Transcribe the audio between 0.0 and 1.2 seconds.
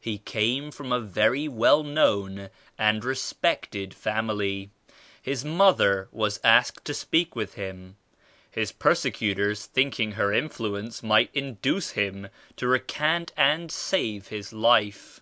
He came from a